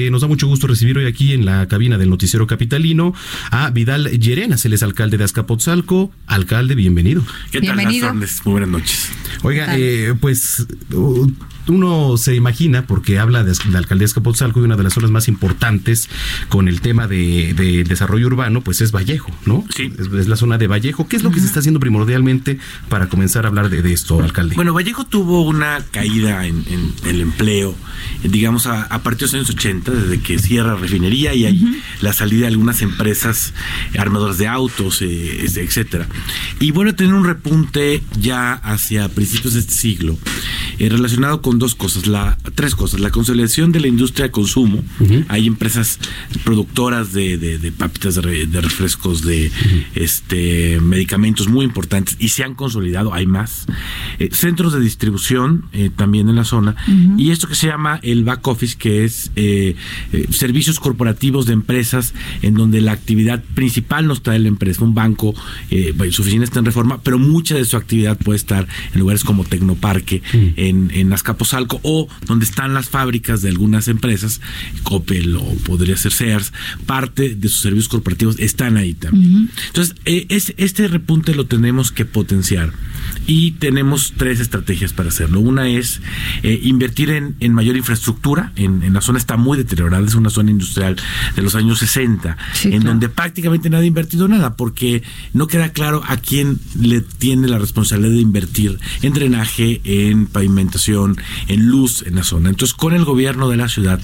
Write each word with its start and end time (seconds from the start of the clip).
Eh, 0.00 0.10
nos 0.10 0.22
da 0.22 0.28
mucho 0.28 0.46
gusto 0.46 0.66
recibir 0.66 0.96
hoy 0.96 1.04
aquí 1.04 1.34
en 1.34 1.44
la 1.44 1.68
cabina 1.68 1.98
del 1.98 2.08
Noticiero 2.08 2.46
Capitalino 2.46 3.12
a 3.50 3.68
Vidal 3.70 4.08
Llerenas, 4.18 4.64
él 4.64 4.72
es 4.72 4.82
alcalde 4.82 5.18
de 5.18 5.24
Azcapotzalco. 5.24 6.10
Alcalde, 6.26 6.74
bienvenido. 6.74 7.22
¿Qué 7.50 7.60
tal, 7.60 7.76
Bienvenido. 7.76 8.14
Muy 8.14 8.30
buenas 8.44 8.68
noches. 8.70 9.10
Oiga, 9.42 9.76
eh, 9.76 10.14
pues 10.18 10.66
uh, 10.92 11.30
uno 11.70 12.16
se 12.16 12.34
imagina, 12.34 12.86
porque 12.86 13.18
habla 13.18 13.44
de 13.44 13.52
la 13.70 13.78
alcaldía 13.78 14.06
de 14.06 14.50
y 14.60 14.60
una 14.60 14.76
de 14.76 14.82
las 14.82 14.94
zonas 14.94 15.10
más 15.10 15.28
importantes 15.28 16.08
con 16.48 16.68
el 16.68 16.80
tema 16.80 17.06
de, 17.06 17.54
de 17.54 17.84
desarrollo 17.84 18.26
urbano, 18.26 18.60
pues 18.60 18.80
es 18.80 18.92
Vallejo, 18.92 19.30
¿no? 19.46 19.64
Sí. 19.74 19.92
Es, 19.98 20.06
es 20.12 20.28
la 20.28 20.36
zona 20.36 20.58
de 20.58 20.66
Vallejo. 20.66 21.08
¿Qué 21.08 21.16
es 21.16 21.22
lo 21.22 21.30
que 21.30 21.40
se 21.40 21.46
está 21.46 21.60
haciendo 21.60 21.80
primordialmente 21.80 22.58
para 22.88 23.08
comenzar 23.08 23.44
a 23.44 23.48
hablar 23.48 23.70
de, 23.70 23.82
de 23.82 23.92
esto, 23.92 24.20
alcalde? 24.22 24.54
Bueno, 24.56 24.74
Vallejo 24.74 25.04
tuvo 25.04 25.42
una 25.42 25.84
caída 25.90 26.46
en, 26.46 26.64
en 26.68 26.92
el 27.08 27.20
empleo, 27.20 27.74
digamos, 28.22 28.66
a, 28.66 28.82
a 28.82 29.02
partir 29.02 29.20
de 29.20 29.24
los 29.26 29.34
años 29.34 29.50
80, 29.50 29.92
desde 29.92 30.20
que 30.20 30.38
cierra 30.38 30.76
refinería 30.76 31.34
y 31.34 31.46
hay 31.46 31.82
la 32.00 32.12
salida 32.12 32.42
de 32.42 32.48
algunas 32.48 32.82
empresas 32.82 33.54
armadoras 33.98 34.38
de 34.38 34.46
autos, 34.48 35.02
eh, 35.02 35.44
etcétera. 35.44 36.06
Y 36.58 36.70
vuelve 36.70 36.92
a 36.92 36.96
tener 36.96 37.14
un 37.14 37.24
repunte 37.24 38.02
ya 38.18 38.54
hacia 38.54 39.08
principios 39.08 39.54
de 39.54 39.60
este 39.60 39.74
siglo, 39.74 40.18
eh, 40.80 40.88
relacionado 40.88 41.40
con 41.42 41.58
dos 41.60 41.74
cosas, 41.76 42.06
la, 42.08 42.36
tres 42.56 42.74
cosas, 42.74 42.98
la 42.98 43.10
consolidación 43.10 43.70
de 43.70 43.78
la 43.80 43.86
industria 43.86 44.24
de 44.26 44.30
consumo, 44.32 44.82
hay 45.28 45.46
empresas 45.46 45.98
productoras 46.44 47.12
de, 47.12 47.36
de- 47.38 47.58
de 47.58 47.70
papitas 47.72 48.16
de, 48.16 48.20
re- 48.22 48.46
de 48.46 48.60
refrescos, 48.60 49.22
de 49.22 49.50
este 49.94 50.80
medicamentos 50.80 51.48
muy 51.48 51.64
importantes 51.64 52.16
y 52.18 52.28
se 52.30 52.42
han 52.44 52.54
consolidado, 52.54 53.12
hay 53.14 53.26
más. 53.26 53.66
Eh, 54.18 54.30
centros 54.32 54.72
de 54.72 54.80
distribución 54.80 55.66
eh, 55.72 55.90
también 55.94 56.28
en 56.28 56.36
la 56.36 56.44
zona. 56.44 56.74
Y 57.18 57.30
esto 57.30 57.46
que 57.48 57.54
se 57.54 57.66
llama 57.68 58.00
el 58.02 58.24
back 58.24 58.46
office, 58.48 58.76
que 58.78 59.04
es 59.04 59.30
servicios 60.30 60.80
corporativos 60.80 61.46
de 61.46 61.52
empresas 61.52 62.14
en 62.42 62.54
donde 62.54 62.80
la 62.80 62.92
actividad 62.92 63.42
principal 63.54 64.06
no 64.06 64.14
está 64.14 64.34
en 64.34 64.42
la 64.44 64.48
empresa, 64.48 64.82
un 64.84 64.94
banco, 64.94 65.34
eh, 65.70 65.94
su 66.10 66.22
oficina 66.22 66.44
está 66.44 66.58
en 66.58 66.64
reforma, 66.64 67.00
pero 67.02 67.18
mucha 67.18 67.54
de 67.54 67.64
su 67.64 67.76
actividad 67.76 68.16
puede 68.18 68.36
estar 68.36 68.66
en 68.94 69.00
lugares 69.00 69.24
como 69.24 69.44
Tecnoparque, 69.44 70.22
en, 70.70 70.90
en 70.94 71.12
Azcapotzalco 71.12 71.80
o 71.82 72.08
donde 72.26 72.44
están 72.46 72.72
las 72.74 72.88
fábricas 72.88 73.42
de 73.42 73.50
algunas 73.50 73.88
empresas, 73.88 74.40
Coppel 74.82 75.36
o 75.36 75.44
podría 75.66 75.96
ser 75.96 76.12
Sears, 76.12 76.52
parte 76.86 77.34
de 77.34 77.48
sus 77.48 77.60
servicios 77.60 77.88
corporativos 77.88 78.36
están 78.38 78.76
ahí 78.76 78.94
también. 78.94 79.50
Entonces, 79.66 79.94
eh, 80.04 80.26
es- 80.30 80.54
este 80.56 80.88
repunte 80.88 81.34
lo 81.34 81.46
tenemos 81.46 81.92
que 81.92 82.04
potenciar 82.04 82.72
y 83.26 83.52
tenemos 83.52 84.14
tres 84.16 84.40
estrategias 84.40 84.92
para 84.92 85.08
hacerlo. 85.10 85.40
Una 85.40 85.68
es 85.68 86.00
eh, 86.42 86.58
invertir 86.62 87.10
en, 87.10 87.36
en 87.40 87.52
mayor 87.52 87.76
infraestructura, 87.76 88.52
en, 88.56 88.82
en 88.82 88.92
la 88.94 89.00
zona 89.00 89.18
está 89.18 89.36
muy 89.36 89.58
deteriorada, 89.58 90.06
es 90.06 90.14
una 90.14 90.30
zona 90.30 90.50
industrial 90.50 90.96
de 91.36 91.42
los 91.42 91.54
años 91.54 91.78
60, 91.80 92.36
Sí, 92.54 92.68
en 92.68 92.72
claro. 92.80 92.88
donde 92.90 93.08
prácticamente 93.08 93.68
nadie 93.70 93.84
ha 93.84 93.88
invertido 93.88 94.28
nada, 94.28 94.56
porque 94.56 95.02
no 95.32 95.46
queda 95.46 95.72
claro 95.72 96.02
a 96.06 96.16
quién 96.16 96.58
le 96.80 97.00
tiene 97.00 97.48
la 97.48 97.58
responsabilidad 97.58 98.12
de 98.12 98.20
invertir 98.20 98.78
en 99.02 99.12
drenaje, 99.12 99.80
en 99.84 100.26
pavimentación, 100.60 101.16
en 101.48 101.66
luz 101.66 102.02
en 102.06 102.16
la 102.16 102.22
zona. 102.22 102.50
Entonces, 102.50 102.74
con 102.74 102.92
el 102.92 103.04
gobierno 103.04 103.48
de 103.48 103.56
la 103.56 103.68
ciudad, 103.68 104.00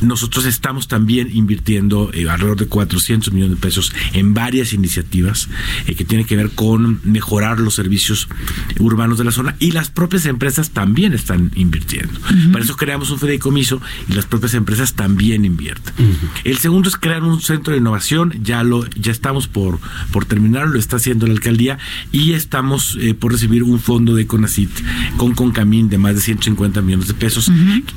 nosotros 0.00 0.46
estamos 0.46 0.86
también 0.88 1.28
invirtiendo 1.32 2.10
eh, 2.12 2.28
alrededor 2.28 2.58
de 2.58 2.66
400 2.66 3.32
millones 3.32 3.56
de 3.56 3.60
pesos 3.60 3.92
en 4.12 4.34
varias 4.34 4.72
iniciativas 4.72 5.48
eh, 5.86 5.94
que 5.94 6.04
tienen 6.04 6.26
que 6.26 6.36
ver 6.36 6.50
con 6.50 7.00
mejorar 7.04 7.58
los 7.58 7.74
servicios 7.74 8.28
urbanos 8.78 9.18
de 9.18 9.24
la 9.24 9.32
zona 9.32 9.56
y 9.58 9.72
las 9.72 9.90
propias 9.90 10.26
empresas 10.26 10.70
también 10.70 11.12
están 11.12 11.50
invirtiendo. 11.54 12.20
Para 12.52 12.64
eso 12.64 12.76
creamos 12.76 13.10
un 13.10 13.18
fideicomiso 13.18 13.80
y 14.08 14.12
las 14.14 14.26
propias 14.26 14.54
empresas 14.54 14.94
también 14.94 15.44
invierten. 15.44 15.94
El 16.44 16.58
segundo 16.58 16.88
es 16.88 16.96
crear 16.96 17.22
un 17.22 17.40
centro 17.40 17.72
de 17.72 17.80
innovación, 17.80 18.34
ya 18.42 18.62
lo 18.62 18.86
ya 18.90 19.10
estamos 19.10 19.48
por 19.48 19.80
por 20.12 20.24
terminar, 20.24 20.68
lo 20.68 20.78
está 20.78 20.96
haciendo 20.96 21.26
la 21.26 21.32
alcaldía 21.32 21.78
y 22.12 22.32
estamos 22.32 22.96
eh, 23.00 23.14
por 23.14 23.32
recibir 23.32 23.62
un 23.62 23.80
fondo 23.80 24.14
de 24.14 24.26
Conacit 24.26 24.70
con 25.16 25.34
Concamín 25.34 25.87
de 25.88 25.98
más 25.98 26.14
de 26.14 26.20
150 26.20 26.80
millones 26.82 27.08
de 27.08 27.14
pesos 27.14 27.50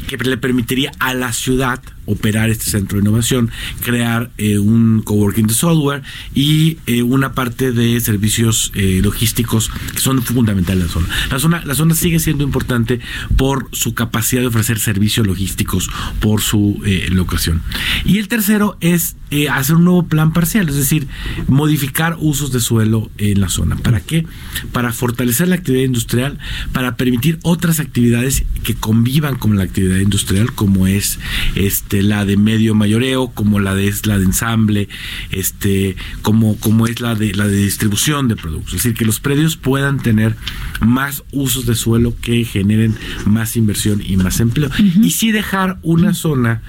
que 0.08 0.18
le 0.18 0.38
permitiría 0.38 0.92
a 1.00 1.14
la 1.14 1.34
ciudad 1.34 1.82
operar 2.06 2.50
este 2.50 2.70
centro 2.70 2.98
de 2.98 3.04
innovación, 3.04 3.52
crear 3.82 4.32
eh, 4.38 4.60
un 4.60 5.02
coworking 5.02 5.48
de 5.48 5.54
software 5.54 6.04
y 6.34 6.78
eh, 6.88 7.04
una 7.04 7.34
parte 7.34 7.72
de 7.72 8.00
servicios 8.00 8.72
eh, 8.76 9.02
logísticos 9.04 9.70
que 9.94 10.00
son 10.00 10.22
fundamentales 10.22 10.82
en 10.84 10.88
la 10.88 10.94
zona. 10.94 11.08
La 11.30 11.40
zona 11.40 11.66
la 11.66 11.76
zona 11.76 11.96
sigue 11.96 12.20
siendo 12.20 12.44
importante 12.44 13.00
por 13.38 13.70
su 13.72 13.94
capacidad 13.94 14.42
de 14.42 14.48
ofrecer 14.48 14.80
servicios 14.80 15.28
logísticos, 15.28 15.90
por 16.20 16.42
su 16.42 16.82
locación. 17.10 17.62
Y 18.06 18.18
el 18.18 18.28
tercero 18.28 18.78
es 18.82 19.16
hacer 19.50 19.76
un 19.76 19.86
nuevo 19.86 20.08
plan 20.08 20.34
parcial, 20.34 20.68
es 20.70 20.76
decir, 20.76 21.08
modificar 21.48 22.18
usos 22.20 22.52
de 22.52 22.60
suelo 22.60 23.10
en 23.18 23.40
la 23.40 23.50
zona. 23.50 23.76
¿Para 23.78 24.02
qué? 24.02 24.26
Para 24.72 24.92
fortalecer 24.92 25.48
la 25.48 25.56
actividad 25.56 25.86
industrial, 25.86 26.40
para 26.74 26.96
permitir 26.96 27.40
otras 27.44 27.80
actividades 27.80 28.44
que 28.64 28.76
convivan 28.76 29.36
con 29.36 29.58
la 29.58 29.64
actividad 29.64 29.98
industrial, 29.98 30.54
como 30.54 30.88
es 30.88 31.20
este 31.56 31.91
la 31.92 32.26
de 32.26 32.38
medio 32.38 32.76
mayoreo, 32.76 33.28
como 33.28 33.60
la 33.60 33.76
de 33.76 33.88
es 33.88 34.06
la 34.06 34.18
de 34.18 34.26
ensamble, 34.26 34.88
este, 35.32 35.96
como, 36.22 36.58
como 36.58 36.88
es 36.88 37.02
la 37.02 37.16
de 37.16 37.34
la 37.34 37.48
de 37.48 37.58
distribución 37.58 38.28
de 38.28 38.36
productos. 38.36 38.74
Es 38.74 38.84
decir, 38.84 38.94
que 38.98 39.06
los 39.06 39.20
predios 39.20 39.58
puedan 39.58 40.00
tener 40.00 40.36
más 40.80 41.24
usos 41.32 41.66
de 41.66 41.76
suelo 41.76 42.16
que 42.22 42.46
generen 42.46 42.96
más 43.26 43.56
inversión 43.56 44.02
y 44.06 44.18
más 44.18 44.40
empleo. 44.40 44.70
Y 44.80 45.12
sí 45.12 45.32
dejar 45.32 45.78
una 45.82 46.14
zona 46.14 46.62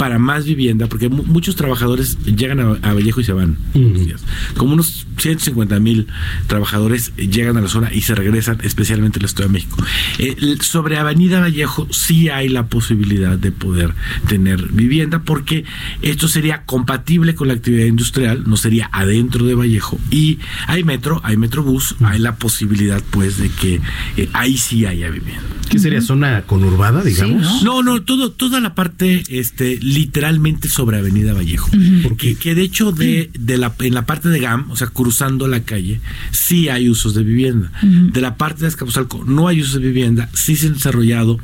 para 0.00 0.18
más 0.18 0.46
vivienda, 0.46 0.86
porque 0.86 1.10
mu- 1.10 1.24
muchos 1.24 1.56
trabajadores 1.56 2.16
llegan 2.24 2.58
a, 2.58 2.70
a 2.80 2.94
Vallejo 2.94 3.20
y 3.20 3.24
se 3.24 3.34
van. 3.34 3.58
unos 3.74 4.06
días. 4.06 4.22
Como 4.56 4.72
unos 4.72 5.06
150 5.18 5.78
mil 5.78 6.06
trabajadores 6.46 7.12
llegan 7.16 7.58
a 7.58 7.60
la 7.60 7.68
zona 7.68 7.92
y 7.92 8.00
se 8.00 8.14
regresan, 8.14 8.56
especialmente 8.62 9.18
en 9.18 9.24
la 9.24 9.28
Ciudad 9.28 9.44
de 9.44 9.52
México. 9.52 9.76
Eh, 10.18 10.56
sobre 10.62 10.96
Avenida 10.96 11.40
Vallejo 11.40 11.86
sí 11.90 12.30
hay 12.30 12.48
la 12.48 12.66
posibilidad 12.66 13.36
de 13.38 13.52
poder 13.52 13.92
tener 14.26 14.68
vivienda, 14.72 15.18
porque 15.22 15.64
esto 16.00 16.28
sería 16.28 16.62
compatible 16.64 17.34
con 17.34 17.48
la 17.48 17.54
actividad 17.54 17.84
industrial, 17.84 18.44
no 18.46 18.56
sería 18.56 18.88
adentro 18.92 19.44
de 19.44 19.54
Vallejo. 19.54 20.00
Y 20.10 20.38
hay 20.66 20.82
metro, 20.82 21.20
hay 21.24 21.36
metrobús, 21.36 21.96
hay 22.00 22.20
la 22.20 22.36
posibilidad, 22.36 23.02
pues, 23.10 23.36
de 23.36 23.50
que 23.50 23.82
eh, 24.16 24.30
ahí 24.32 24.56
sí 24.56 24.86
haya 24.86 25.10
vivienda. 25.10 25.42
¿Qué 25.70 25.78
sería 25.78 26.00
zona 26.00 26.42
conurbada, 26.42 27.02
digamos? 27.02 27.62
No, 27.62 27.82
no, 27.82 28.02
todo, 28.02 28.32
toda 28.32 28.58
la 28.60 28.74
parte, 28.74 29.22
este, 29.28 29.78
literalmente 29.80 30.68
sobre 30.68 30.98
Avenida 30.98 31.32
Vallejo. 31.32 31.70
Porque 32.02 32.34
que 32.34 32.54
de 32.56 32.62
hecho 32.62 32.90
de, 32.92 33.30
de 33.38 33.56
la, 33.56 33.72
en 33.78 33.94
la 33.94 34.04
parte 34.04 34.28
de 34.30 34.40
GAM, 34.40 34.70
o 34.70 34.76
sea, 34.76 34.88
cruzando 34.88 35.46
la 35.46 35.60
calle, 35.62 36.00
sí 36.32 36.68
hay 36.68 36.88
usos 36.90 37.14
de 37.14 37.22
vivienda. 37.22 37.70
De 37.82 38.20
la 38.20 38.36
parte 38.36 38.62
de 38.62 38.68
Escapuzalco 38.68 39.24
no 39.24 39.46
hay 39.46 39.60
usos 39.60 39.74
de 39.74 39.80
vivienda, 39.86 40.28
sí 40.32 40.56
se 40.56 40.66
han 40.66 40.72
desarrollado 40.74 41.38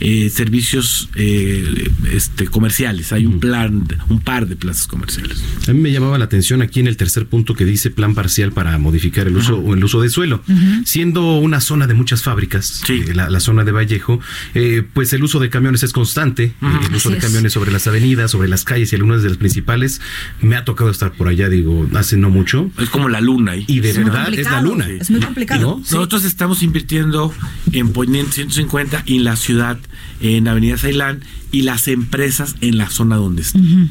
eh, 0.00 0.28
servicios 0.28 1.08
eh, 1.14 1.88
este, 2.12 2.46
comerciales. 2.48 3.12
Hay 3.12 3.26
un 3.26 3.38
plan, 3.38 3.86
de- 3.86 3.96
un 4.08 4.18
par 4.20 4.48
de 4.48 4.56
plazas 4.56 4.88
comerciales. 4.88 5.40
A 5.68 5.72
mí 5.72 5.78
me 5.80 5.92
llamaba 5.92 6.18
la 6.18 6.24
atención 6.24 6.62
aquí 6.62 6.80
en 6.80 6.88
el 6.88 6.96
tercer 6.96 7.26
punto 7.26 7.54
que 7.54 7.64
dice 7.64 7.90
plan 7.90 8.14
parcial 8.16 8.50
para 8.52 8.76
modificar 8.78 9.28
el 9.28 9.36
uso 9.36 9.56
o 9.56 9.74
el 9.74 9.84
uso 9.84 10.00
de 10.00 10.10
suelo. 10.10 10.42
Siendo 10.84 11.38
una 11.38 11.60
zona 11.60 11.86
de 11.86 11.94
muchas 11.94 12.22
fábricas, 12.24 12.82
Sí. 12.84 13.04
eh, 13.06 13.14
la, 13.14 13.30
la 13.30 13.38
zona 13.40 13.64
de 13.64 13.67
Vallejo, 13.72 14.20
eh, 14.54 14.82
pues 14.92 15.12
el 15.12 15.22
uso 15.22 15.38
de 15.40 15.50
camiones 15.50 15.82
es 15.82 15.92
constante. 15.92 16.44
eh, 16.44 16.52
el 16.88 16.94
uso 16.94 17.08
Así 17.08 17.10
de 17.10 17.18
es. 17.18 17.24
camiones 17.24 17.52
sobre 17.52 17.70
las 17.72 17.86
avenidas, 17.86 18.30
sobre 18.30 18.48
las 18.48 18.64
calles 18.64 18.92
y 18.92 18.96
algunas 18.96 19.22
de 19.22 19.28
las 19.28 19.38
principales. 19.38 20.00
Me 20.40 20.56
ha 20.56 20.64
tocado 20.64 20.90
estar 20.90 21.12
por 21.12 21.28
allá, 21.28 21.48
digo, 21.48 21.88
hace 21.94 22.16
no 22.16 22.30
mucho. 22.30 22.70
Es 22.78 22.90
como 22.90 23.08
la 23.08 23.20
luna 23.20 23.52
ahí. 23.52 23.64
Y 23.66 23.80
de 23.80 23.92
verdad 23.92 24.32
es 24.32 24.50
la 24.50 24.60
luna. 24.62 24.88
Es 24.88 25.10
muy 25.10 25.20
complicado. 25.20 25.60
¿No? 25.60 25.76
Nosotros 25.78 26.24
estamos 26.24 26.62
invirtiendo 26.62 27.32
en 27.72 27.92
Poniente 27.92 28.32
150 28.32 29.02
y 29.06 29.16
en 29.16 29.24
la 29.24 29.36
ciudad, 29.36 29.78
en 30.20 30.48
Avenida 30.48 30.76
Ceilán, 30.78 31.20
y 31.52 31.62
las 31.62 31.88
empresas 31.88 32.56
en 32.60 32.78
la 32.78 32.90
zona 32.90 33.16
donde 33.16 33.42
están. 33.42 33.90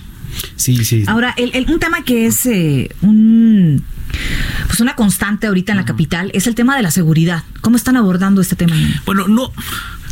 Sí, 0.56 0.84
sí. 0.86 1.04
Ahora, 1.08 1.34
el, 1.38 1.52
el- 1.56 1.66
un 1.72 1.80
tema 1.80 2.04
que 2.04 2.26
es 2.28 2.46
eh, 2.46 2.90
un 3.02 3.84
pues 4.68 4.80
una 4.80 4.96
constante 4.96 5.48
ahorita 5.48 5.72
en 5.74 5.78
la 5.78 5.86
capital 5.86 6.32
es 6.34 6.46
el 6.48 6.56
tema 6.56 6.76
de 6.76 6.84
la 6.84 6.92
seguridad. 6.92 7.44
¿Cómo 7.62 7.78
están 7.78 7.98
abordando 7.98 8.42
este 8.42 8.56
tema? 8.56 8.76
Bueno, 9.06 9.28
no, 9.28 9.52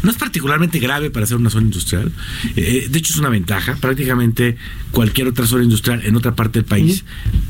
No 0.03 0.11
es 0.11 0.17
particularmente 0.17 0.77
grave 0.79 1.09
para 1.09 1.25
ser 1.25 1.37
una 1.37 1.49
zona 1.49 1.65
industrial. 1.65 2.11
Eh, 2.55 2.87
de 2.91 2.99
hecho, 2.99 3.13
es 3.13 3.19
una 3.19 3.29
ventaja. 3.29 3.75
Prácticamente 3.75 4.55
cualquier 4.91 5.27
otra 5.27 5.47
zona 5.47 5.63
industrial 5.63 6.01
en 6.05 6.15
otra 6.15 6.35
parte 6.35 6.59
del 6.59 6.65
país, 6.65 7.03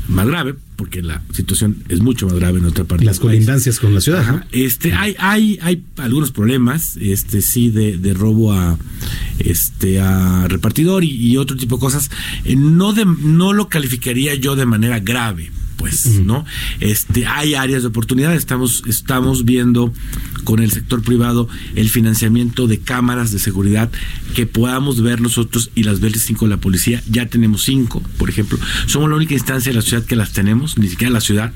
más 0.08 0.26
grave, 0.26 0.54
porque 0.76 1.02
la 1.02 1.20
situación 1.32 1.76
es 1.88 2.00
mucho 2.00 2.26
más 2.26 2.36
grave 2.36 2.58
en 2.58 2.64
otra 2.64 2.84
parte 2.84 3.04
Las 3.04 3.16
del 3.18 3.26
país. 3.26 3.36
colindancias 3.36 3.78
con 3.78 3.92
la 3.94 4.00
ciudad. 4.00 4.20
Ajá. 4.22 4.32
¿no? 4.32 4.42
Este, 4.52 4.94
hay, 4.94 5.14
hay, 5.18 5.58
hay 5.60 5.82
algunos 5.98 6.32
problemas, 6.32 6.96
este, 6.98 7.42
sí, 7.42 7.70
de, 7.70 7.98
de 7.98 8.14
robo 8.14 8.52
a, 8.54 8.78
este, 9.38 10.00
a 10.00 10.46
repartidor 10.48 11.04
y, 11.04 11.10
y 11.10 11.36
otro 11.36 11.56
tipo 11.58 11.76
de 11.76 11.80
cosas. 11.80 12.10
Eh, 12.44 12.56
no 12.56 12.92
de, 12.94 13.04
no 13.04 13.52
lo 13.52 13.68
calificaría 13.68 14.34
yo 14.34 14.56
de 14.56 14.64
manera 14.66 14.98
grave 15.00 15.50
pues, 15.76 16.06
¿no? 16.20 16.44
Este, 16.80 17.26
hay 17.26 17.54
áreas 17.54 17.82
de 17.82 17.88
oportunidad, 17.88 18.34
estamos, 18.34 18.82
estamos 18.86 19.44
viendo 19.44 19.92
con 20.44 20.60
el 20.60 20.70
sector 20.70 21.02
privado 21.02 21.48
el 21.74 21.88
financiamiento 21.88 22.66
de 22.66 22.78
cámaras 22.78 23.32
de 23.32 23.38
seguridad 23.38 23.90
que 24.34 24.46
podamos 24.46 25.02
ver 25.02 25.20
nosotros 25.20 25.70
y 25.74 25.82
las 25.82 26.00
ver 26.00 26.16
cinco 26.18 26.46
de 26.46 26.50
la 26.50 26.56
policía, 26.58 27.02
ya 27.08 27.26
tenemos 27.26 27.64
cinco, 27.64 28.02
por 28.18 28.30
ejemplo, 28.30 28.58
somos 28.86 29.08
la 29.08 29.16
única 29.16 29.34
instancia 29.34 29.70
de 29.70 29.76
la 29.76 29.82
ciudad 29.82 30.04
que 30.04 30.16
las 30.16 30.32
tenemos, 30.32 30.78
ni 30.78 30.88
siquiera 30.88 31.12
la 31.12 31.20
ciudad, 31.20 31.52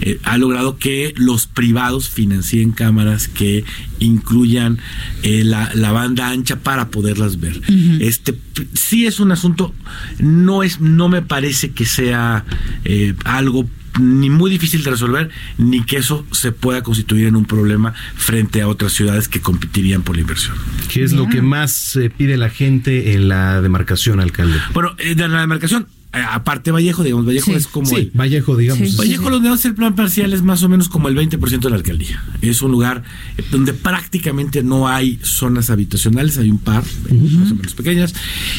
eh, 0.00 0.18
ha 0.24 0.38
logrado 0.38 0.78
que 0.78 1.14
los 1.16 1.46
privados 1.46 2.08
financien 2.08 2.72
cámaras 2.72 3.28
que 3.28 3.64
incluyan 3.98 4.78
eh, 5.22 5.44
la, 5.44 5.70
la, 5.74 5.92
banda 5.92 6.28
ancha 6.30 6.56
para 6.60 6.88
poderlas 6.88 7.38
ver. 7.38 7.58
Uh 7.68 7.72
-huh. 7.72 8.02
Este 8.02 8.38
sí 8.74 9.06
es 9.06 9.20
un 9.20 9.32
asunto, 9.32 9.72
no 10.18 10.62
es, 10.62 10.80
no 10.80 11.08
me 11.08 11.22
parece 11.22 11.70
que 11.70 11.84
sea 11.84 12.44
eh, 12.84 13.14
algo 13.24 13.59
ni 13.98 14.30
muy 14.30 14.50
difícil 14.50 14.82
de 14.84 14.90
resolver, 14.90 15.30
ni 15.58 15.82
que 15.82 15.96
eso 15.96 16.26
se 16.32 16.52
pueda 16.52 16.82
constituir 16.82 17.26
en 17.26 17.36
un 17.36 17.44
problema 17.44 17.94
frente 18.14 18.62
a 18.62 18.68
otras 18.68 18.92
ciudades 18.92 19.28
que 19.28 19.40
competirían 19.40 20.02
por 20.02 20.16
la 20.16 20.22
inversión. 20.22 20.56
¿Qué 20.92 21.02
es 21.02 21.12
lo 21.12 21.28
que 21.28 21.42
más 21.42 21.96
eh, 21.96 22.10
pide 22.10 22.36
la 22.36 22.50
gente 22.50 23.14
en 23.14 23.28
la 23.28 23.60
demarcación, 23.60 24.20
alcalde? 24.20 24.58
Bueno, 24.72 24.94
eh, 24.98 25.14
de 25.14 25.28
la 25.28 25.40
demarcación, 25.40 25.86
aparte 26.12 26.72
Vallejo, 26.72 27.04
digamos, 27.04 27.24
Vallejo 27.24 27.46
sí, 27.46 27.52
es 27.52 27.68
como... 27.68 27.86
Sí, 27.86 27.94
el, 27.96 28.10
Vallejo, 28.14 28.56
digamos. 28.56 28.88
Sí, 28.90 28.96
Vallejo, 28.96 29.24
sí, 29.24 29.30
lo 29.30 29.40
de 29.40 29.60
el 29.62 29.74
plan 29.74 29.94
parcial 29.94 30.32
es 30.32 30.42
más 30.42 30.62
o 30.62 30.68
menos 30.68 30.88
como 30.88 31.08
el 31.08 31.16
20% 31.16 31.60
de 31.60 31.70
la 31.70 31.76
alcaldía. 31.76 32.22
Es 32.40 32.62
un 32.62 32.72
lugar 32.72 33.04
donde 33.50 33.74
prácticamente 33.74 34.62
no 34.62 34.88
hay 34.88 35.18
zonas 35.22 35.70
habitacionales, 35.70 36.38
hay 36.38 36.50
un 36.50 36.58
par, 36.58 36.82
uh 36.82 37.14
-huh. 37.14 37.30
más 37.30 37.52
o 37.52 37.54
menos 37.54 37.74
pequeñas. 37.74 38.14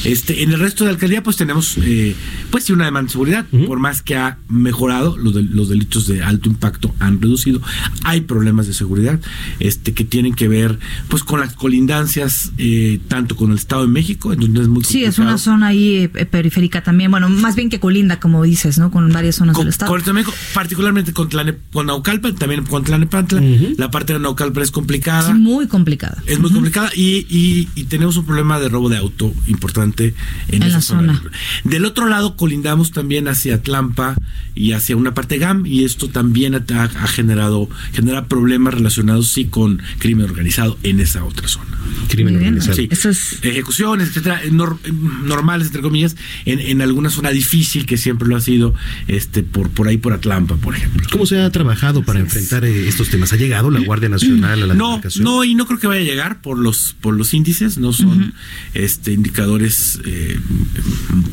Este, 0.05 0.43
en 0.43 0.51
el 0.51 0.59
resto 0.59 0.83
de 0.83 0.91
la 0.91 0.93
alcaldía, 0.93 1.23
pues 1.23 1.35
tenemos, 1.37 1.77
eh, 1.81 2.15
pues 2.51 2.63
sí, 2.63 2.73
una 2.73 2.85
demanda 2.85 3.07
de 3.07 3.11
seguridad, 3.11 3.45
uh 3.51 3.57
-huh. 3.57 3.67
por 3.67 3.79
más 3.79 4.01
que 4.01 4.15
ha 4.15 4.37
mejorado, 4.47 5.17
los, 5.17 5.33
de, 5.33 5.43
los 5.43 5.67
delitos 5.69 6.07
de 6.07 6.23
alto 6.23 6.49
impacto 6.49 6.93
han 6.99 7.21
reducido. 7.21 7.61
Hay 8.03 8.21
problemas 8.21 8.67
de 8.67 8.73
seguridad 8.73 9.19
este, 9.59 9.93
que 9.93 10.05
tienen 10.05 10.35
que 10.35 10.47
ver, 10.47 10.79
pues, 11.09 11.23
con 11.23 11.39
las 11.41 11.53
colindancias, 11.53 12.51
eh, 12.57 12.99
tanto 13.07 13.35
con 13.35 13.51
el 13.51 13.57
Estado 13.57 13.81
de 13.81 13.89
México, 13.89 14.31
en 14.31 14.39
donde 14.39 14.61
es 14.61 14.67
muy 14.67 14.83
Sí, 14.83 15.03
es 15.03 15.19
una 15.19 15.37
zona 15.37 15.67
ahí 15.67 16.09
eh, 16.13 16.25
periférica 16.25 16.81
también, 16.81 17.11
bueno, 17.11 17.29
más 17.41 17.55
bien 17.55 17.69
que 17.69 17.79
colinda, 17.79 18.19
como 18.19 18.43
dices, 18.43 18.77
¿no? 18.77 18.91
Con 18.91 19.11
varias 19.11 19.35
zonas 19.35 19.55
con, 19.55 19.65
del 19.65 19.71
estado. 19.71 19.91
Con 19.91 20.15
México, 20.15 20.33
particularmente 20.53 21.13
con, 21.13 21.29
Tlane, 21.29 21.55
con 21.71 21.87
Naucalpan, 21.87 22.35
también 22.35 22.65
con 22.65 22.83
Tlanepantla. 22.83 23.41
Uh 23.41 23.43
-huh. 23.43 23.75
La 23.77 23.91
parte 23.91 24.13
de 24.13 24.19
Naucalpan 24.19 24.63
es 24.63 24.71
complicada. 24.71 25.27
Sí, 25.27 25.33
muy 25.33 25.67
complicada. 25.67 26.17
Es 26.25 26.39
muy 26.39 26.47
uh 26.47 26.51
-huh. 26.51 26.55
complicada 26.55 26.91
y, 26.95 27.25
y, 27.29 27.67
y, 27.75 27.83
tenemos 27.85 28.17
un 28.17 28.25
problema 28.25 28.59
de 28.59 28.69
robo 28.69 28.89
de 28.89 28.97
auto 28.97 29.33
importante 29.47 30.13
en, 30.47 30.61
en 30.61 30.63
esa 30.63 30.77
la 30.77 30.81
zona. 30.81 31.17
zona. 31.17 31.31
Del 31.63 31.85
otro 31.85 32.07
lado, 32.07 32.35
colindamos 32.35 32.91
también 32.91 33.27
hacia 33.27 33.61
Tlampa 33.61 34.15
y 34.55 34.73
hacia 34.73 34.95
una 34.95 35.13
parte 35.13 35.37
GAM 35.37 35.65
y 35.65 35.83
esto 35.83 36.09
también 36.09 36.55
ha, 36.55 36.63
ha 36.83 37.07
generado 37.07 37.69
genera 37.93 38.25
problemas 38.25 38.73
relacionados 38.73 39.29
sí 39.29 39.45
con 39.45 39.81
crimen 39.97 40.25
organizado 40.25 40.77
en 40.83 40.99
esa 40.99 41.23
otra 41.23 41.47
zona. 41.47 41.77
Crimen 42.09 42.35
organizado. 42.35 42.75
Sí. 42.75 42.87
Eso 42.91 43.09
es... 43.09 43.39
Ejecuciones, 43.41 44.09
etcétera, 44.09 44.41
nor, 44.51 44.77
normales 45.23 45.67
entre 45.67 45.81
comillas, 45.81 46.15
en, 46.45 46.59
en 46.59 46.81
alguna 46.81 47.09
zona 47.09 47.30
difícil 47.31 47.85
que 47.85 47.97
siempre 47.97 48.27
lo 48.27 48.35
ha 48.35 48.41
sido 48.41 48.73
este 49.07 49.43
por 49.43 49.69
por 49.69 49.87
ahí 49.87 49.97
por 49.97 50.13
Atlampa, 50.13 50.55
por 50.55 50.75
ejemplo. 50.75 51.07
¿Cómo 51.11 51.25
se 51.25 51.41
ha 51.41 51.49
trabajado 51.51 52.03
para 52.03 52.19
enfrentar 52.19 52.65
eh, 52.65 52.87
estos 52.87 53.09
temas? 53.09 53.33
¿Ha 53.33 53.37
llegado 53.37 53.69
la 53.71 53.79
Guardia 53.79 54.09
Nacional 54.09 54.63
a 54.63 54.67
la 54.67 54.73
No, 54.73 55.01
no 55.19 55.43
y 55.43 55.55
no 55.55 55.65
creo 55.65 55.79
que 55.79 55.87
vaya 55.87 56.01
a 56.01 56.03
llegar 56.03 56.41
por 56.41 56.57
los 56.57 56.95
por 56.99 57.15
los 57.15 57.33
índices, 57.33 57.77
no 57.77 57.93
son 57.93 58.07
uh 58.07 58.25
-huh. 58.25 58.33
este 58.73 59.13
indicadores 59.13 59.99
eh, 60.05 60.39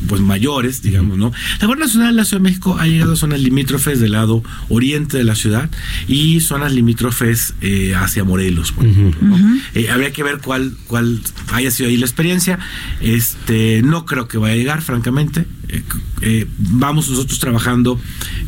pues 0.07 0.21
mayores, 0.21 0.81
digamos, 0.81 1.17
¿no? 1.17 1.31
La 1.59 1.67
Guardia 1.67 1.85
Nacional 1.85 2.15
de 2.15 2.21
la 2.21 2.25
Ciudad 2.25 2.41
de 2.41 2.49
México 2.49 2.77
ha 2.79 2.87
llegado 2.87 3.13
a 3.13 3.15
zonas 3.15 3.41
limítrofes 3.41 3.99
del 3.99 4.13
lado 4.13 4.43
oriente 4.69 5.17
de 5.17 5.23
la 5.23 5.35
ciudad 5.35 5.69
y 6.07 6.39
zonas 6.41 6.73
limítrofes 6.73 7.53
eh, 7.61 7.93
hacia 7.95 8.23
Morelos, 8.23 8.71
por 8.71 8.85
ejemplo, 8.85 9.19
uh 9.21 9.37
-huh. 9.37 9.61
¿no? 9.85 9.93
habría 9.93 10.11
que 10.11 10.23
ver 10.23 10.39
cuál 10.39 10.73
cuál 10.87 11.21
haya 11.51 11.71
sido 11.71 11.89
ahí 11.89 11.97
la 11.97 12.05
experiencia. 12.05 12.59
Este, 13.01 13.81
no 13.83 14.05
creo 14.05 14.27
que 14.27 14.37
vaya 14.37 14.53
a 14.53 14.57
llegar, 14.57 14.81
francamente. 14.81 15.45
Eh, 15.67 15.83
vamos 16.57 17.09
nosotros 17.09 17.39
trabajando 17.39 17.99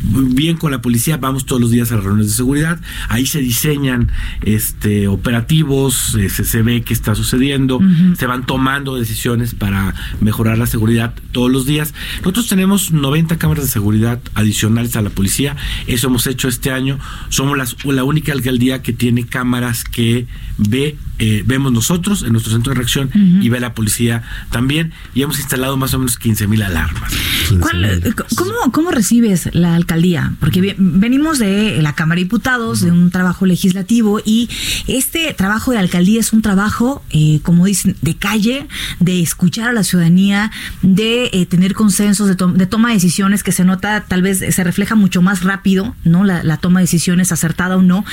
bien 0.02 0.56
con 0.56 0.72
la 0.72 0.82
policía, 0.82 1.16
vamos 1.16 1.46
todos 1.46 1.60
los 1.60 1.70
días 1.70 1.92
a 1.92 1.96
las 1.96 2.04
reuniones 2.04 2.32
de 2.32 2.36
seguridad, 2.36 2.80
ahí 3.08 3.26
se 3.26 3.40
diseñan 3.40 4.10
este 4.42 5.08
operativos, 5.08 6.14
eh, 6.14 6.28
se, 6.28 6.44
se, 6.44 6.62
ve 6.62 6.82
qué 6.82 6.92
está 6.92 7.14
sucediendo, 7.14 7.76
uh 7.76 7.82
-huh. 7.82 8.16
se 8.16 8.26
van 8.26 8.44
tomando 8.46 8.96
decisiones 8.96 9.54
para 9.54 9.94
mejorar 10.20 10.58
la 10.58 10.66
seguridad 10.66 11.14
todos 11.32 11.50
los 11.50 11.66
días. 11.66 11.94
Nosotros 12.18 12.48
tenemos 12.48 12.92
90 12.92 13.38
cámaras 13.38 13.64
de 13.64 13.70
seguridad 13.70 14.20
adicionales 14.34 14.96
a 14.96 15.02
la 15.02 15.10
policía, 15.10 15.56
eso 15.86 16.08
hemos 16.08 16.26
hecho 16.26 16.48
este 16.48 16.70
año, 16.70 16.98
somos 17.28 17.56
las, 17.56 17.76
la 17.84 18.04
única 18.04 18.32
alcaldía 18.32 18.82
que 18.82 18.92
tiene 18.92 19.26
cámaras 19.26 19.84
que 19.84 20.26
ve, 20.58 20.96
eh, 21.18 21.42
vemos 21.46 21.72
nosotros 21.72 22.22
en 22.22 22.32
nuestro 22.32 22.52
centro 22.52 22.72
de 22.72 22.78
reacción 22.78 23.10
uh 23.14 23.18
-huh. 23.18 23.44
y 23.44 23.48
ve 23.48 23.60
la 23.60 23.74
policía 23.74 24.22
también, 24.50 24.92
y 25.14 25.22
hemos 25.22 25.38
instalado 25.38 25.76
más 25.76 25.94
o 25.94 25.98
menos 25.98 26.16
15 26.16 26.46
mil 26.46 26.62
alarmas. 26.62 27.12
¿Cuál, 27.60 28.14
¿cómo, 28.36 28.72
¿Cómo 28.72 28.90
recibes 28.90 29.48
la 29.52 29.74
alcaldía? 29.74 30.34
Porque 30.40 30.74
venimos 30.78 31.38
de 31.38 31.80
la 31.82 31.94
Cámara 31.94 32.18
de 32.18 32.24
Diputados, 32.24 32.80
de 32.80 32.90
un 32.90 33.10
trabajo 33.10 33.46
legislativo, 33.46 34.20
y 34.24 34.48
este 34.86 35.34
trabajo 35.34 35.72
de 35.72 35.78
alcaldía 35.78 36.20
es 36.20 36.32
un 36.32 36.42
trabajo, 36.42 37.02
eh, 37.10 37.40
como 37.42 37.66
dicen, 37.66 37.96
de 38.00 38.16
calle, 38.16 38.66
de 39.00 39.22
escuchar 39.22 39.68
a 39.68 39.72
la 39.72 39.84
ciudadanía, 39.84 40.50
de 40.82 41.30
eh, 41.32 41.46
tener 41.46 41.74
consensos, 41.74 42.28
de, 42.28 42.34
to 42.36 42.48
de, 42.48 42.66
toma 42.66 42.88
de 42.88 42.94
decisiones 42.94 43.42
que 43.42 43.52
se 43.52 43.64
nota, 43.64 44.04
tal 44.06 44.22
vez 44.22 44.38
se 44.38 44.64
refleja 44.64 44.94
mucho 44.94 45.22
más 45.22 45.42
rápido, 45.42 45.94
¿no? 46.04 46.24
La, 46.24 46.42
la 46.42 46.56
toma 46.56 46.80
de 46.80 46.84
decisiones, 46.84 47.32
acertada 47.32 47.76
o 47.76 47.82
no. 47.82 48.04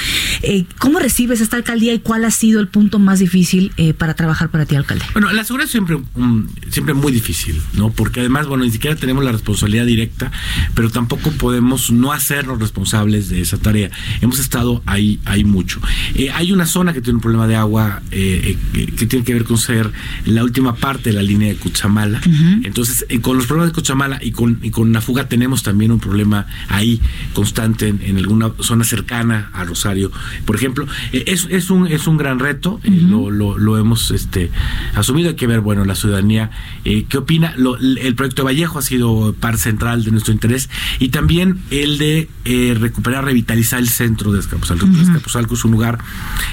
Eh, 0.42 0.66
¿Cómo 0.80 1.00
recibes 1.00 1.42
esta 1.42 1.58
alcaldía 1.58 1.94
y 1.94 2.00
cuál 2.00 2.26
ha 2.26 2.32
sido 2.32 2.60
el 2.60 2.68
punto 2.68 3.00
más 3.00 3.20
difícil 3.20 3.72
eh, 3.78 3.94
para 3.94 4.14
trabajar 4.14 4.50
para 4.50 4.66
ti, 4.66 4.76
alcalde? 4.76 5.06
Bueno, 5.14 5.32
la 5.32 5.44
seguridad 5.44 5.66
es 5.66 5.72
siempre, 5.72 5.98
um, 6.16 6.48
siempre 6.70 6.94
muy 6.94 7.12
difícil, 7.12 7.62
¿no? 7.74 7.92
Porque 7.92 8.22
además, 8.22 8.48
bueno, 8.48 8.64
ni 8.64 8.72
siquiera 8.72 8.96
tenemos 8.96 9.24
la 9.24 9.29
responsabilidad 9.32 9.86
directa, 9.86 10.32
pero 10.74 10.90
tampoco 10.90 11.32
podemos 11.32 11.92
no 11.92 12.12
hacernos 12.12 12.60
responsables 12.60 13.30
de 13.30 13.42
esa 13.42 13.58
tarea. 13.58 13.90
Hemos 14.22 14.40
estado 14.40 14.82
ahí, 14.86 15.20
ahí 15.26 15.44
mucho. 15.44 15.80
Eh, 16.16 16.30
hay 16.32 16.52
una 16.52 16.66
zona 16.66 16.94
que 16.94 17.02
tiene 17.02 17.18
un 17.18 17.22
problema 17.22 17.48
de 17.48 17.56
agua 17.56 18.02
eh, 18.12 18.58
eh, 18.74 18.86
que 18.98 19.06
tiene 19.06 19.26
que 19.26 19.34
ver 19.34 19.44
con 19.44 19.58
ser 19.58 19.92
la 20.26 20.44
última 20.44 20.76
parte 20.76 21.10
de 21.10 21.16
la 21.16 21.22
línea 21.24 21.50
de 21.50 21.56
Cuchamala. 21.56 22.22
Uh 22.26 22.30
-huh. 22.30 22.66
Entonces, 22.66 23.06
con 23.22 23.38
los 23.38 23.46
problemas 23.46 23.72
de 23.72 23.76
Cuchamala 23.76 24.20
y 24.22 24.32
con, 24.32 24.60
y 24.62 24.70
con 24.70 24.94
la 24.94 25.02
fuga 25.02 25.28
tenemos 25.28 25.64
también 25.64 25.92
un 25.92 26.00
problema 26.00 26.46
ahí 26.68 27.02
constante 27.34 27.88
en, 27.88 28.02
en 28.04 28.18
alguna 28.18 28.52
zona 28.62 28.84
cercana 28.84 29.50
a 29.54 29.64
Rosario. 29.66 30.12
Por 30.46 30.56
ejemplo, 30.56 30.88
es, 31.12 31.48
es, 31.50 31.70
un, 31.70 31.88
es 31.88 32.08
un 32.08 32.18
gran 32.18 32.40
reto, 32.40 32.80
uh 32.84 32.88
-huh. 32.88 33.10
lo, 33.10 33.32
lo, 33.32 33.58
lo, 33.58 33.78
hemos 33.78 34.12
este, 34.12 34.52
asumido. 34.96 35.30
Hay 35.30 35.36
que 35.36 35.48
ver, 35.48 35.62
bueno, 35.62 35.86
la 35.86 35.96
ciudadanía, 35.96 36.52
¿qué 36.84 37.18
opina? 37.18 37.54
Lo, 37.58 37.78
el 37.78 38.16
proyecto 38.16 38.44
de 38.44 38.46
Vallejo 38.46 38.80
ha 38.80 38.82
sido 38.82 39.19
par 39.40 39.58
central 39.58 40.04
de 40.04 40.12
nuestro 40.12 40.34
interés 40.34 40.70
y 41.00 41.10
también 41.10 41.60
el 41.72 41.98
de 41.98 42.30
eh, 42.46 42.76
recuperar, 42.80 43.26
revitalizar 43.26 43.80
el 43.80 43.90
centro 43.90 44.32
de 44.32 44.40
Escapuzalco. 44.40 44.86
Uh 44.86 44.90
-huh. 44.90 45.02
Escapuzalco 45.02 45.54
es 45.56 45.66
un 45.66 45.72
lugar 45.72 46.00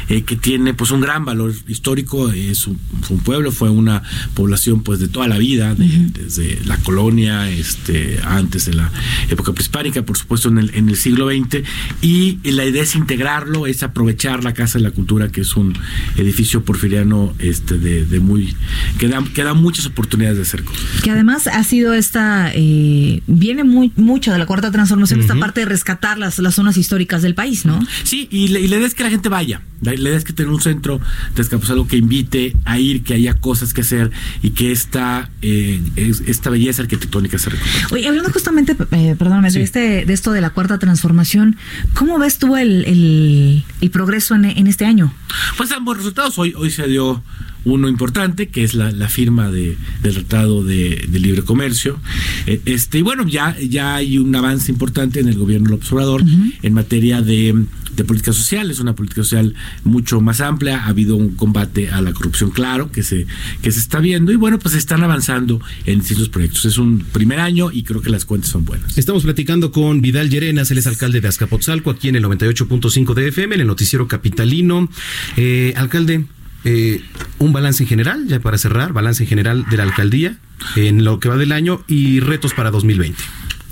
eh, 0.08 0.22
que 0.22 0.36
tiene 0.36 0.74
pues 0.74 0.90
un 0.90 1.00
gran 1.00 1.24
valor 1.24 1.52
histórico, 1.68 2.30
es 2.30 2.66
un, 2.66 2.78
fue 3.02 3.16
un 3.16 3.22
pueblo, 3.22 3.52
fue 3.52 3.70
una 3.70 4.02
población 4.34 4.82
pues 4.82 4.98
de 5.00 5.08
toda 5.08 5.26
la 5.28 5.38
vida, 5.38 5.74
de, 5.74 5.84
uh 5.84 5.88
-huh. 5.88 6.12
desde 6.12 6.60
la 6.64 6.76
colonia, 6.78 7.48
este, 7.50 8.20
antes 8.24 8.66
de 8.66 8.74
la 8.74 8.90
época 9.30 9.52
prehispánica, 9.52 10.02
por 10.02 10.16
supuesto 10.16 10.48
en 10.48 10.58
el, 10.58 10.70
en 10.74 10.88
el 10.88 10.96
siglo 10.96 11.28
XX, 11.28 11.62
y 12.02 12.38
la 12.44 12.64
idea 12.64 12.82
es 12.82 12.94
integrarlo, 12.94 13.66
es 13.66 13.82
aprovechar 13.82 14.44
la 14.44 14.52
Casa 14.52 14.78
de 14.78 14.84
la 14.84 14.90
Cultura, 14.90 15.28
que 15.30 15.42
es 15.42 15.56
un 15.56 15.74
edificio 16.16 16.64
porfiriano 16.64 17.34
este, 17.38 17.78
de, 17.78 18.04
de 18.04 18.20
muy, 18.20 18.54
que 18.98 19.08
da, 19.08 19.22
que 19.34 19.42
da 19.44 19.54
muchas 19.54 19.86
oportunidades 19.86 20.36
de 20.36 20.42
hacer 20.42 20.64
cosas. 20.64 21.02
Que 21.02 21.10
además 21.10 21.46
ha 21.46 21.64
sido 21.64 21.94
esta 21.94 22.52
eh, 22.58 23.20
viene 23.26 23.64
muy 23.64 23.92
mucho 23.96 24.32
de 24.32 24.38
la 24.38 24.46
cuarta 24.46 24.70
transformación, 24.70 25.20
uh 25.20 25.22
-huh. 25.22 25.26
esta 25.26 25.38
parte 25.38 25.60
de 25.60 25.66
rescatar 25.66 26.16
las, 26.16 26.38
las 26.38 26.54
zonas 26.54 26.78
históricas 26.78 27.20
del 27.20 27.34
país, 27.34 27.66
¿no? 27.66 27.78
Sí, 28.02 28.28
y, 28.30 28.44
y 28.44 28.48
la 28.48 28.76
idea 28.76 28.86
es 28.86 28.94
que 28.94 29.02
la 29.04 29.10
gente 29.10 29.28
vaya 29.28 29.60
La, 29.82 29.94
idea 29.94 30.16
es 30.16 30.24
que 30.24 30.32
tener 30.32 30.52
un 30.52 30.60
centro 30.60 31.00
de 31.34 31.56
algo 31.68 31.86
que 31.86 31.96
invite 31.96 32.54
a 32.64 32.78
ir, 32.78 33.02
que 33.02 33.14
haya 33.14 33.34
cosas 33.34 33.72
que 33.72 33.80
hacer 33.82 34.10
y 34.42 34.50
que 34.50 34.72
esta, 34.72 35.30
eh, 35.42 35.80
esta 36.26 36.50
belleza 36.50 36.82
arquitectónica 36.82 37.38
se 37.38 37.50
recupere. 37.50 37.72
Oye, 37.92 38.08
hablando 38.08 38.30
justamente, 38.30 38.76
eh, 38.92 39.16
perdóname, 39.18 39.50
de, 39.50 39.62
este, 39.62 40.04
de 40.04 40.12
esto 40.12 40.32
de 40.32 40.40
la 40.40 40.50
cuarta 40.50 40.78
transformación, 40.78 41.56
¿cómo 41.94 42.18
ves 42.18 42.38
tú 42.38 42.56
el, 42.56 43.64
el, 43.80 43.90
progreso 43.90 44.34
en, 44.34 44.44
en, 44.44 44.66
este 44.66 44.84
año? 44.84 45.12
Pues 45.56 45.72
ambos 45.72 45.96
resultados. 45.96 46.38
Hoy, 46.38 46.52
hoy 46.56 46.70
se 46.70 46.86
dio 46.86 47.22
uno 47.66 47.88
importante, 47.88 48.48
que 48.48 48.62
es 48.62 48.74
la, 48.74 48.92
la 48.92 49.08
firma 49.08 49.50
de, 49.50 49.76
del 50.02 50.14
Tratado 50.14 50.62
de, 50.62 51.08
Libre 51.12 51.42
Comercio. 51.42 51.98
Eh, 52.46 52.60
este, 52.64 52.98
y 52.98 53.02
bueno, 53.02 53.26
ya, 53.26 53.56
ya 53.58 53.96
hay 53.96 54.18
un 54.18 54.34
avance 54.34 54.70
importante 54.70 55.20
en 55.20 55.28
el 55.28 55.36
gobierno 55.36 55.70
López 55.70 55.92
Obrador 55.92 56.22
en 56.62 56.72
materia 56.72 57.22
de, 57.22 57.66
de 57.96 58.04
política 58.04 58.32
social. 58.32 58.70
Es 58.70 58.80
una 58.80 58.94
política 58.94 59.22
social 59.22 59.54
mucho 59.84 60.20
más 60.20 60.40
amplia. 60.40 60.84
Ha 60.84 60.88
habido 60.88 61.16
un 61.16 61.34
combate 61.34 61.90
a 61.90 62.00
la 62.00 62.12
corrupción 62.12 62.50
claro 62.50 62.90
que 62.92 63.02
se, 63.02 63.26
que 63.62 63.72
se 63.72 63.80
está 63.80 63.98
viendo. 64.00 64.32
Y 64.32 64.36
bueno, 64.36 64.58
pues 64.58 64.74
están 64.74 65.02
avanzando 65.02 65.60
en 65.86 65.98
distintos 65.98 66.28
proyectos. 66.28 66.64
Es 66.64 66.78
un 66.78 67.00
primer 67.00 67.40
año 67.40 67.70
y 67.72 67.82
creo 67.82 68.02
que 68.02 68.10
las 68.10 68.24
cuentas 68.24 68.50
son 68.50 68.64
buenas. 68.64 68.98
Estamos 68.98 69.24
platicando 69.24 69.72
con 69.72 70.00
Vidal 70.00 70.30
Llerenas, 70.30 70.70
él 70.70 70.78
es 70.78 70.86
alcalde 70.86 71.20
de 71.20 71.28
Azcapotzalco, 71.28 71.90
aquí 71.90 72.08
en 72.08 72.16
el 72.16 72.24
98.5 72.24 73.14
de 73.14 73.28
FM, 73.28 73.54
en 73.54 73.60
el 73.62 73.66
noticiero 73.66 74.08
capitalino. 74.08 74.88
Eh, 75.36 75.74
alcalde, 75.76 76.26
eh, 76.64 77.02
un 77.38 77.52
balance 77.52 77.82
en 77.82 77.88
general, 77.88 78.26
ya 78.26 78.40
para 78.40 78.58
cerrar, 78.58 78.92
balance 78.92 79.22
en 79.22 79.28
general 79.28 79.64
de 79.70 79.76
la 79.76 79.84
alcaldía 79.84 80.38
en 80.74 81.04
lo 81.04 81.20
que 81.20 81.28
va 81.28 81.36
del 81.36 81.52
año 81.52 81.84
y 81.86 82.20
retos 82.20 82.54
para 82.54 82.70
2020. 82.70 83.22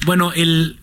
Bueno, 0.07 0.33
el 0.33 0.77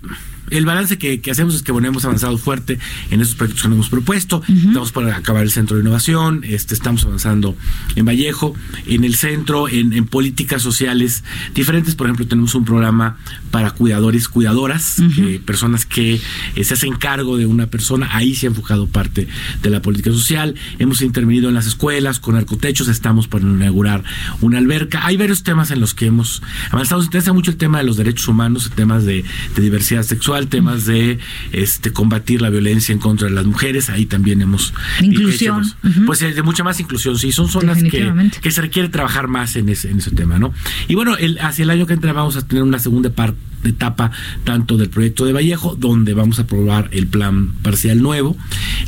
el 0.49 0.65
balance 0.65 0.97
que, 0.97 1.21
hacemos 1.31 1.55
es 1.55 1.63
que 1.63 1.71
bueno, 1.71 1.87
hemos 1.87 2.03
avanzado 2.05 2.37
fuerte 2.37 2.79
en 3.09 3.21
esos 3.21 3.35
proyectos 3.35 3.63
que 3.63 3.69
nos 3.69 3.75
hemos 3.75 3.89
propuesto. 3.89 4.41
Estamos 4.47 4.91
para 4.91 5.15
acabar 5.15 5.43
el 5.43 5.51
centro 5.51 5.77
de 5.77 5.83
innovación, 5.83 6.41
este, 6.43 6.73
estamos 6.73 7.05
avanzando 7.05 7.55
en 7.95 8.05
Vallejo, 8.05 8.55
en 8.85 9.03
el 9.03 9.15
centro, 9.15 9.69
en, 9.69 9.91
políticas 10.07 10.61
sociales 10.61 11.23
diferentes. 11.53 11.95
Por 11.95 12.07
ejemplo, 12.07 12.27
tenemos 12.27 12.55
un 12.55 12.65
programa 12.65 13.17
para 13.51 13.71
cuidadores, 13.71 14.27
cuidadoras, 14.27 14.97
personas 15.45 15.85
que 15.85 16.19
eh, 16.55 16.63
se 16.63 16.73
hacen 16.73 16.95
cargo 16.95 17.37
de 17.37 17.45
una 17.45 17.67
persona. 17.67 18.09
Ahí 18.11 18.35
se 18.35 18.47
ha 18.47 18.49
enfocado 18.49 18.87
parte 18.87 19.27
de 19.61 19.69
la 19.69 19.81
política 19.81 20.11
social. 20.11 20.55
Hemos 20.79 21.01
intervenido 21.01 21.49
en 21.49 21.55
las 21.55 21.67
escuelas 21.67 22.19
con 22.19 22.35
arcotechos, 22.35 22.87
estamos 22.87 23.27
para 23.27 23.45
inaugurar 23.45 24.03
una 24.41 24.57
alberca. 24.57 25.05
Hay 25.05 25.17
varios 25.17 25.43
temas 25.43 25.71
en 25.71 25.79
los 25.79 25.93
que 25.93 26.07
hemos 26.07 26.41
avanzado. 26.71 26.99
Nos 26.99 27.05
interesa 27.05 27.31
mucho 27.31 27.51
el 27.51 27.57
tema 27.57 27.77
de 27.77 27.85
los 27.85 27.97
derechos 27.97 28.27
humanos, 28.27 28.71
temas 28.75 29.05
de 29.05 29.23
diversidad 29.55 30.03
sexual 30.03 30.30
temas 30.47 30.85
de 30.85 31.19
este 31.51 31.91
combatir 31.91 32.41
la 32.41 32.49
violencia 32.49 32.93
en 32.93 32.99
contra 32.99 33.27
de 33.27 33.33
las 33.33 33.45
mujeres, 33.45 33.89
ahí 33.89 34.05
también 34.05 34.41
hemos 34.41 34.73
inclusión, 35.01 35.63
pues 36.05 36.21
eh, 36.21 36.33
de 36.33 36.43
mucha 36.43 36.63
más 36.63 36.79
inclusión, 36.79 37.17
sí, 37.17 37.31
son 37.31 37.47
zonas 37.47 37.83
que, 37.83 38.31
que 38.41 38.51
se 38.51 38.61
requiere 38.61 38.89
trabajar 38.89 39.27
más 39.27 39.55
en 39.55 39.69
ese, 39.69 39.91
en 39.91 39.99
ese 39.99 40.11
tema, 40.11 40.39
¿no? 40.39 40.53
Y 40.87 40.95
bueno, 40.95 41.17
el, 41.17 41.39
hacia 41.39 41.63
el 41.63 41.69
año 41.69 41.85
que 41.85 41.93
entra 41.93 42.13
vamos 42.13 42.35
a 42.37 42.47
tener 42.47 42.63
una 42.63 42.79
segunda 42.79 43.09
parte 43.09 43.50
etapa 43.69 44.11
tanto 44.43 44.77
del 44.77 44.89
proyecto 44.89 45.25
de 45.25 45.33
Vallejo, 45.33 45.75
donde 45.75 46.13
vamos 46.13 46.39
a 46.39 46.43
aprobar 46.43 46.89
el 46.91 47.07
plan 47.07 47.53
parcial 47.61 48.01
nuevo. 48.01 48.37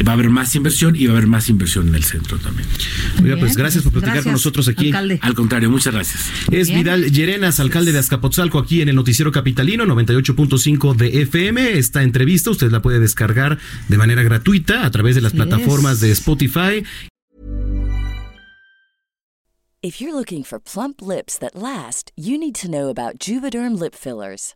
Va 0.06 0.12
a 0.12 0.16
haber 0.16 0.30
más 0.30 0.56
inversión 0.56 0.96
y 0.96 1.06
va 1.06 1.14
a 1.14 1.18
haber 1.18 1.28
más 1.28 1.50
inversión 1.50 1.88
en 1.90 1.96
el 1.96 2.04
centro 2.04 2.38
también. 2.40 2.68
Oiga, 3.22 3.38
pues 3.38 3.56
gracias 3.56 3.84
por 3.84 3.94
platicar 3.94 4.24
con 4.24 4.34
nosotros 4.34 4.68
aquí. 4.68 4.92
Al 4.94 5.34
contrario, 5.36 5.70
muchas 5.70 5.94
gracias. 5.94 6.30
Es 6.52 6.70
Vidal 6.70 7.12
Llerenas, 7.12 7.60
alcalde 7.60 7.92
de 7.92 8.00
Azcapotzalco, 8.00 8.60
aquí 8.60 8.82
en 8.82 8.90
el 8.90 8.96
Noticiero 8.96 9.32
Capitalino 9.32 9.86
98.5 9.86 10.96
de 10.96 11.22
FM. 11.22 11.78
Esta 11.78 12.04
entrevista 12.04 12.52
usted 12.52 12.72
la 12.72 12.82
puede 12.82 13.00
descargar 13.00 13.58
de 13.88 13.98
manera 13.98 14.24
gratuita 14.24 14.86
a 14.86 14.92
través 14.92 15.16
de 15.16 15.22
las 15.22 15.34
plataformas 15.34 16.00
de 16.00 16.12
Spotify. 16.12 16.84
If 19.82 20.00
you're 20.00 20.14
looking 20.14 20.44
for 20.44 20.62
plump 20.62 21.02
lips 21.02 21.38
that 21.40 21.56
last, 21.56 22.14
you 22.16 22.38
need 22.38 22.56
to 22.56 22.72
know 22.72 22.88
about 22.88 23.20
Juvederm 23.20 23.78
lip 23.78 23.94
fillers. 23.94 24.56